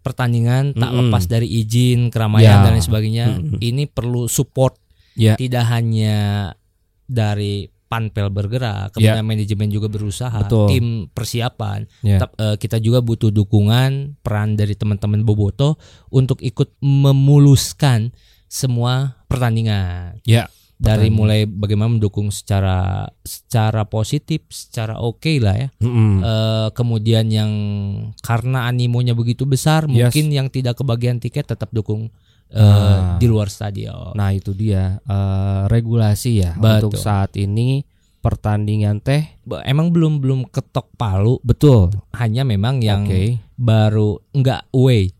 pertandingan 0.00 0.72
tak 0.72 0.90
Mm-mm. 0.90 1.10
lepas 1.10 1.26
dari 1.26 1.50
izin 1.50 2.08
keramaian 2.08 2.62
Ya. 2.62 2.64
dan 2.64 2.72
lain 2.72 2.84
sebagainya. 2.84 3.26
Mm-mm. 3.36 3.58
Ini 3.58 3.84
perlu 3.86 4.30
support 4.30 4.78
Ya. 5.12 5.36
tidak 5.36 5.68
hanya 5.68 6.50
dari 7.04 7.68
panpel 7.90 8.30
bergerak, 8.30 8.94
Ya. 8.94 9.18
kemudian 9.18 9.26
manajemen 9.26 9.66
juga 9.66 9.90
berusaha, 9.90 10.46
Betul. 10.46 10.70
tim 10.70 10.86
persiapan. 11.10 11.90
Ya. 12.00 12.22
Tep- 12.22 12.38
eh, 12.38 12.56
kita 12.56 12.78
juga 12.78 13.02
butuh 13.02 13.28
dukungan 13.28 14.14
peran 14.22 14.54
dari 14.54 14.78
teman-teman 14.78 15.26
Boboto 15.26 15.74
untuk 16.08 16.38
ikut 16.38 16.78
memuluskan 16.80 18.14
semua 18.46 19.22
pertandingan 19.30 20.18
ya 20.26 20.50
dari 20.80 21.12
mulai 21.12 21.44
bagaimana 21.44 21.92
mendukung 21.92 22.32
secara 22.32 23.04
secara 23.20 23.84
positif, 23.84 24.48
secara 24.48 24.96
oke 24.96 25.28
lah 25.36 25.52
ya. 25.54 25.68
Mm-mm. 25.78 26.24
Eh, 26.24 26.68
kemudian 26.72 27.28
yang 27.28 27.52
karena 28.18 28.64
animonya 28.64 29.12
begitu 29.12 29.44
besar, 29.44 29.84
Yes. 29.84 30.08
mungkin 30.08 30.32
yang 30.32 30.48
tidak 30.48 30.80
kebagian 30.80 31.20
tiket 31.20 31.44
tetap 31.46 31.68
dukung 31.70 32.08
eh, 32.48 32.58
Ah. 32.58 33.14
di 33.20 33.28
luar 33.28 33.46
stadion. 33.46 34.10
Nah 34.16 34.32
itu 34.32 34.50
dia 34.50 34.98
eh, 34.98 35.62
regulasi 35.68 36.40
ya 36.40 36.56
Betul. 36.56 36.90
untuk 36.90 36.92
saat 36.96 37.36
ini 37.36 37.84
pertandingan 38.20 39.00
teh 39.00 39.22
Emang 39.64 39.88
belum 39.90 40.18
belum 40.18 40.40
ketok 40.48 40.92
palu, 40.94 41.38
betul. 41.40 41.88
hanya 42.12 42.42
memang 42.42 42.80
yang 42.80 43.04
Oke. 43.04 43.38
baru 43.54 44.18
enggak 44.32 44.66
away 44.72 45.12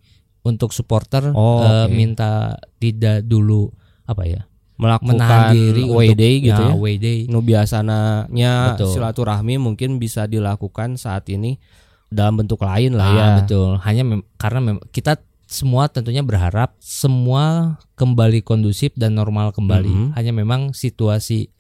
untuk 0.42 0.72
supporter 0.72 1.30
Oh, 1.30 1.60
eh, 1.60 1.86
oke. 1.86 1.92
minta 1.92 2.56
tidak 2.76 3.22
dulu 3.22 3.68
apa 4.04 4.24
ya 4.26 4.42
melakukan 4.80 5.12
menahan 5.20 5.52
diri 5.52 5.82
away 5.84 6.08
untuk- 6.10 6.18
day 6.18 6.34
gitu 6.40 6.62
ya. 6.64 6.72
away 6.72 6.94
day. 6.96 7.18
Nu 7.28 7.44
biasanya 7.44 8.74
Betul. 8.74 8.96
silaturahmi 8.96 9.60
mungkin 9.60 10.00
bisa 10.00 10.24
dilakukan 10.24 10.96
saat 10.96 11.28
ini 11.28 11.60
dalam 12.08 12.40
bentuk 12.40 12.64
lain 12.64 12.96
lah 12.96 13.08
ya. 13.12 13.22
Ah, 13.22 13.30
betul. 13.44 13.76
Hanya 13.84 14.02
mem- 14.02 14.26
karena 14.34 14.58
mem- 14.64 14.82
kita 14.90 15.20
semua 15.44 15.90
tentunya 15.90 16.22
berharap 16.22 16.78
semua 16.80 17.76
kembali 17.94 18.40
kondusif 18.40 18.94
dan 18.96 19.12
normal 19.12 19.50
kembali. 19.52 19.90
Mhm. 19.90 20.08
Hanya 20.16 20.32
memang 20.32 20.72
situasi 20.72 21.50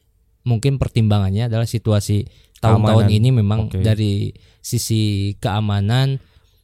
mungkin 0.40 0.80
pertimbangannya 0.80 1.52
adalah 1.52 1.68
situasi 1.68 2.24
tahun-tahun 2.62 3.12
ini 3.12 3.28
memang 3.34 3.68
Oke. 3.68 3.82
dari 3.82 4.32
sisi 4.60 5.34
keamanan 5.36 6.16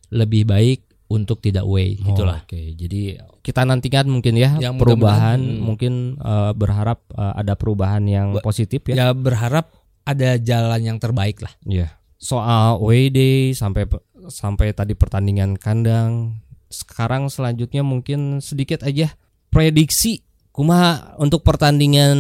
lebih 0.09 0.47
baik 0.47 0.86
untuk 1.07 1.39
tidak 1.39 1.63
way 1.67 1.95
Oh, 2.03 2.13
gitulah. 2.13 2.43
Oke, 2.43 2.75
jadi 2.75 3.23
kita 3.43 3.63
nantikan 3.63 4.11
mungkin 4.11 4.35
ya 4.35 4.59
Yang 4.59 4.83
perubahan, 4.83 5.39
mudah-mudahan, 5.39 5.41
hmm. 5.41 5.63
mungkin 5.63 5.93
eh, 6.19 6.53
berharap 6.55 6.99
eh, 7.15 7.35
ada 7.39 7.55
perubahan 7.55 8.03
yang 8.07 8.29
Ba- 8.39 8.43
positif 8.43 8.83
ya. 8.91 8.95
Ya 8.95 9.07
berharap 9.15 9.71
ada 10.07 10.39
jalan 10.39 10.81
yang 10.83 10.99
terbaik 10.99 11.43
lah. 11.43 11.53
Iya. 11.67 11.95
Soal 12.19 12.81
away 12.81 13.11
day 13.11 13.55
sampai 13.55 13.87
sampai 14.27 14.75
tadi 14.75 14.99
pertandingan 14.99 15.59
kandang. 15.59 16.43
Sekarang 16.67 17.31
selanjutnya 17.31 17.87
mungkin 17.87 18.43
sedikit 18.43 18.83
aja 18.83 19.15
prediksi 19.51 20.27
kumaha 20.51 21.15
untuk 21.21 21.45
pertandingan 21.45 22.19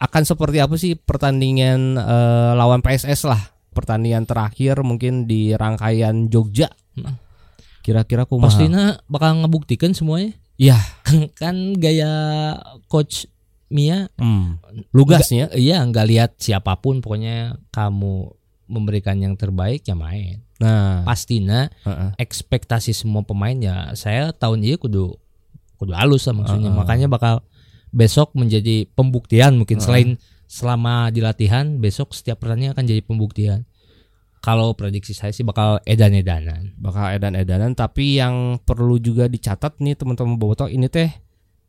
akan 0.00 0.22
seperti 0.24 0.58
apa 0.58 0.74
sih 0.74 0.98
pertandingan 0.98 1.94
eh, 1.94 2.52
lawan 2.58 2.82
PSS 2.82 3.28
lah 3.28 3.58
pertandingan 3.78 4.26
terakhir 4.26 4.82
mungkin 4.82 5.30
di 5.30 5.54
rangkaian 5.54 6.26
Jogja. 6.26 6.66
Hmm. 6.98 7.14
Kira-kira 7.80 8.24
kumaha? 8.24 8.50
Pastinya 8.50 8.98
bakal 9.06 9.40
ngebuktikan 9.40 9.92
semuanya. 9.92 10.34
Iya. 10.58 10.76
Kan, 11.06 11.30
kan 11.32 11.56
gaya 11.74 12.12
coach 12.86 13.30
Mia 13.68 14.08
Hmm. 14.16 14.56
Lugasnya. 14.90 15.52
iya 15.52 15.84
nggak 15.84 16.06
lihat 16.08 16.30
siapa 16.40 16.72
pun 16.80 16.98
pokoknya 16.98 17.60
kamu 17.68 18.32
memberikan 18.64 19.16
yang 19.16 19.36
terbaik 19.36 19.84
ya 19.84 19.92
main. 19.92 20.40
Nah, 20.58 21.04
Pastinya 21.04 21.68
heeh. 21.84 22.10
ekspektasi 22.16 22.90
semua 22.90 23.22
pemain 23.22 23.54
ya 23.54 23.92
saya 23.92 24.32
tahun 24.32 24.64
ini 24.64 24.76
kudu 24.76 25.14
kudu 25.76 25.92
halus 25.92 26.24
lah 26.26 26.34
maksudnya. 26.34 26.72
Heeh. 26.72 26.80
Makanya 26.80 27.06
bakal 27.06 27.44
besok 27.88 28.32
menjadi 28.32 28.88
pembuktian 28.92 29.56
mungkin 29.56 29.78
Heeh. 29.78 29.84
selain 29.84 30.10
selama 30.48 31.12
di 31.12 31.20
latihan 31.20 31.76
besok 31.76 32.16
setiap 32.16 32.40
pertandingan 32.40 32.72
akan 32.72 32.88
jadi 32.88 33.04
pembuktian. 33.04 33.68
Kalau 34.38 34.72
prediksi 34.74 35.12
saya 35.12 35.34
sih 35.34 35.42
bakal 35.42 35.82
edan-edanan. 35.84 36.74
bakal 36.78 37.14
edan-edanan 37.14 37.74
tapi 37.74 38.18
yang 38.18 38.62
perlu 38.62 38.96
juga 39.02 39.26
dicatat 39.26 39.82
nih 39.82 39.98
teman-teman 39.98 40.38
bobotoh 40.38 40.70
ini 40.70 40.86
teh 40.86 41.10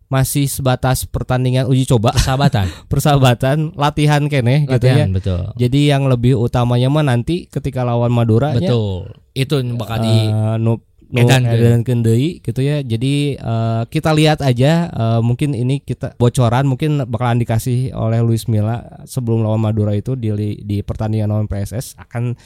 masih 0.10 0.50
sebatas 0.50 1.06
pertandingan 1.06 1.70
uji 1.70 1.86
coba 1.86 2.10
Persahabatan, 2.18 2.66
persahabatan 2.92 3.58
latihan 3.78 4.26
kene 4.26 4.66
gitu 4.66 4.90
ya 4.90 5.06
latihan 5.06 5.10
betul. 5.14 5.42
jadi 5.54 5.80
yang 5.96 6.10
lebih 6.10 6.34
utamanya 6.34 6.90
mah 6.90 7.06
nanti 7.06 7.46
ketika 7.46 7.86
lawan 7.86 8.10
Madura 8.10 8.58
Betul. 8.58 9.14
Itu 9.38 9.62
bakal 9.78 10.04
di 10.04 10.16
eh, 10.28 10.58
nu, 10.60 10.82
nu 10.82 10.89
edan 11.12 11.42
edan 11.44 11.82
kendei 11.82 12.38
gitu 12.38 12.60
ya 12.60 12.80
jadi 12.80 13.14
eh, 13.36 13.82
kita 13.88 14.12
lihat 14.12 14.40
aja 14.40 14.72
eh, 14.88 15.20
mungkin 15.20 15.52
ini 15.52 15.80
kita 15.80 16.14
bocoran 16.16 16.66
mungkin 16.66 17.02
bakalan 17.04 17.38
dikasih 17.38 17.92
oleh 17.92 18.20
Luis 18.20 18.46
Milla 18.46 18.78
sebelum 19.04 19.42
lawan 19.42 19.58
Madura 19.60 19.92
itu 19.92 20.14
di 20.14 20.30
di 20.60 20.78
pertandingan 20.80 21.28
lawan 21.28 21.46
PSS 21.46 21.98
akan 21.98 22.38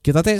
kita 0.00 0.20
teh 0.20 0.38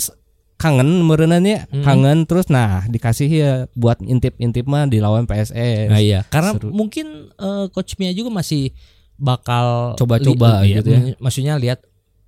kangen 0.56 1.02
merenannya 1.02 1.68
Mhm. 1.68 1.82
kangen 1.82 2.18
terus 2.24 2.46
nah 2.46 2.86
dikasih 2.86 3.28
ya 3.28 3.52
buat 3.72 4.00
intip-intip 4.00 4.64
mah 4.64 4.86
di 4.86 4.98
lawan 4.98 5.24
PSS 5.24 5.86
Nah, 5.86 5.98
iya, 5.98 6.24
karena 6.24 6.54
Seru. 6.54 6.70
mungkin 6.70 7.06
eh, 7.30 7.66
coach 7.68 7.94
Mia 7.96 8.08
juga 8.10 8.30
masih 8.30 8.72
bakal 9.16 9.96
Coba-coba 9.96 10.60
li- 10.60 10.70
iya, 10.70 10.76
gitu 10.78 10.88
ya. 10.88 11.00
mm, 11.02 11.14
Maksudnya 11.18 11.54
lihat 11.56 11.84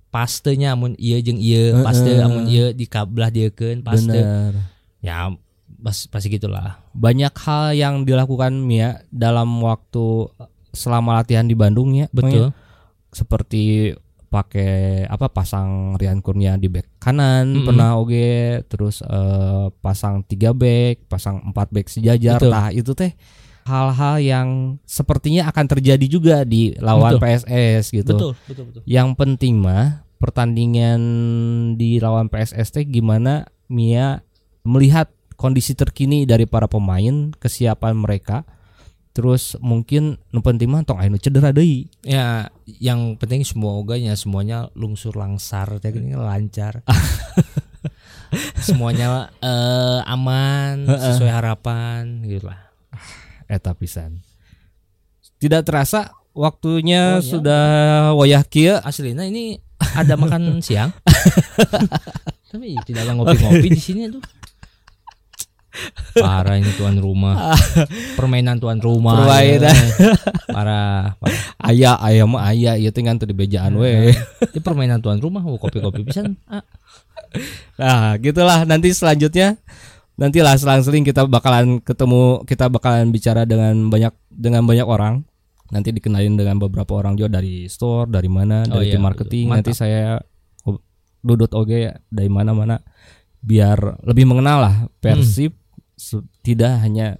pastenya 0.09 0.73
amun 0.73 0.93
iya 0.95 1.17
jeung 1.19 1.37
iya, 1.37 1.79
paste 1.79 2.17
amun 2.17 2.45
iya 2.45 2.69
dikabelah 2.71 3.29
diekeun 3.29 3.79
paste. 3.79 4.09
bener 4.09 4.53
Ya 4.99 5.31
pas 5.79 5.95
pasti 6.09 6.27
gitulah. 6.27 6.81
banyak 6.91 7.31
hal 7.31 7.71
yang 7.71 7.95
dilakukan 8.03 8.51
Mia 8.57 9.05
dalam 9.13 9.47
waktu 9.61 10.27
selama 10.69 11.21
latihan 11.21 11.45
di 11.45 11.53
Bandung 11.53 11.93
ya 11.93 12.09
Betul. 12.09 12.51
seperti 13.09 13.93
pakai 14.29 15.05
apa 15.05 15.25
pasang 15.29 15.97
Rian 15.97 16.21
Kurnia 16.21 16.53
di 16.53 16.69
back 16.69 17.01
kanan 17.01 17.49
Mm-mm. 17.49 17.65
pernah 17.65 17.97
oge 17.97 18.61
terus 18.69 19.01
eh, 19.01 19.65
pasang 19.81 20.21
tiga 20.21 20.53
back 20.53 21.09
pasang 21.09 21.41
empat 21.49 21.69
back 21.69 21.87
sejajar 21.89 22.37
Betul. 22.37 22.51
nah 22.53 22.69
itu 22.69 22.91
teh 22.93 23.13
hal-hal 23.65 24.15
yang 24.21 24.49
sepertinya 24.85 25.49
akan 25.49 25.65
terjadi 25.65 26.05
juga 26.05 26.37
di 26.45 26.73
lawan 26.77 27.17
Betul. 27.17 27.25
PSS 27.25 27.83
gitu 27.89 28.13
Betul, 28.13 28.31
betul, 28.45 28.63
betul. 28.69 28.81
yang 28.85 29.17
penting 29.17 29.57
mah 29.57 30.05
pertandingan 30.21 31.01
di 31.73 31.97
lawan 31.97 32.29
PSS 32.29 32.69
teh 32.69 32.85
gimana 32.85 33.49
Mia 33.65 34.21
melihat 34.63 35.07
kondisi 35.35 35.71
terkini 35.73 36.27
dari 36.27 36.43
para 36.43 36.67
pemain 36.67 37.31
kesiapan 37.35 37.95
mereka 37.95 38.43
terus 39.09 39.57
mungkin 39.59 40.15
nu 40.31 40.39
penting 40.39 40.69
mah 40.69 40.85
tong 40.85 41.01
cedera 41.19 41.49
deui 41.51 41.89
Ya, 42.05 42.47
yang 42.67 43.17
penting 43.17 43.43
semua 43.43 43.75
oganya 43.75 44.13
semuanya 44.15 44.69
lungsur 44.77 45.17
langsar, 45.17 45.67
gini 45.81 46.13
lancar. 46.15 46.85
semuanya 48.61 49.33
eh, 49.41 49.99
aman, 50.05 50.85
sesuai 50.85 51.31
harapan 51.33 52.21
gitu 52.29 52.47
lah. 52.47 52.69
eta 53.49 53.73
pisan. 53.73 54.21
Tidak 55.41 55.65
terasa 55.65 56.13
waktunya 56.37 57.17
Oh, 57.17 57.23
iya. 57.23 57.25
sudah 57.25 57.65
wayah 58.13 58.43
kieu. 58.45 58.77
Aslinya 58.77 59.25
ini 59.25 59.57
ada 59.95 60.13
makan 60.13 60.61
siang. 60.61 60.93
Tapi 62.51 62.77
tidak 62.85 63.07
ada 63.09 63.13
ngopi-ngopi 63.17 63.69
di 63.73 63.81
sini 63.81 64.09
tuh. 64.09 64.21
Parah 66.15 66.57
ini 66.57 66.71
tuan 66.75 66.97
rumah. 66.97 67.53
Permainan 68.19 68.57
tuan 68.57 68.81
rumah. 68.81 69.21
Permainan. 69.23 69.69
ya. 69.69 70.11
Parah, 70.49 71.13
parah. 71.15 71.39
Aya 71.61 71.91
aya 72.01 72.23
mah 72.25 72.49
aya 72.49 72.73
ieu 72.75 72.89
teh 72.89 73.05
ngan 73.05 73.21
teu 73.21 73.29
di 73.29 73.37
bejaan 73.37 73.77
we. 73.77 74.09
Ini 74.13 74.59
permainan 74.59 74.99
tuan 74.99 75.21
rumah 75.21 75.45
kopi-kopi 75.45 76.01
pisan. 76.03 76.35
Ah, 76.49 76.65
Nah, 77.79 78.17
gitulah 78.17 78.65
nanti 78.65 78.89
selanjutnya 78.89 79.55
nantilah 80.19 80.57
selang-seling 80.59 81.05
kita 81.05 81.23
bakalan 81.29 81.79
ketemu 81.79 82.43
kita 82.43 82.67
bakalan 82.67 83.13
bicara 83.13 83.45
dengan 83.45 83.87
banyak 83.87 84.11
dengan 84.33 84.65
banyak 84.65 84.87
orang. 84.87 85.21
Nanti 85.69 85.93
dikenalin 85.93 86.33
dengan 86.33 86.57
beberapa 86.57 86.97
orang 86.97 87.13
juga 87.13 87.37
dari 87.37 87.69
store, 87.69 88.09
dari 88.09 88.25
mana, 88.25 88.65
Oh 88.65 88.81
dari 88.81 88.89
iya, 88.89 88.97
tim 88.97 89.05
marketing. 89.05 89.45
betul. 89.45 89.55
Nanti 89.61 89.71
saya 89.77 90.17
dudut 91.21 91.51
oge 91.53 91.93
dari 92.09 92.25
mana-mana 92.31 92.79
biar 93.39 94.03
lebih 94.03 94.23
mengenal 94.27 94.57
lah 94.63 94.75
Persib 94.99 95.55
tidak 96.41 96.79
hanya 96.81 97.19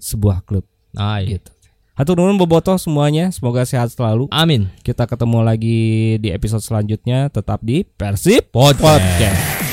sebuah 0.00 0.42
klub 0.48 0.64
ah, 0.96 1.20
iya. 1.20 1.38
gitu. 1.38 1.52
Hatur 1.98 2.14
nuhun 2.14 2.38
bobotoh 2.38 2.78
semuanya, 2.78 3.34
semoga 3.34 3.66
sehat 3.66 3.90
selalu. 3.90 4.30
Amin. 4.30 4.70
Kita 4.86 5.02
ketemu 5.02 5.42
lagi 5.42 6.14
di 6.22 6.30
episode 6.30 6.62
selanjutnya 6.62 7.26
tetap 7.26 7.58
di 7.58 7.82
Persib 7.82 8.54
Podcast. 8.54 9.02
Podcast. 9.02 9.67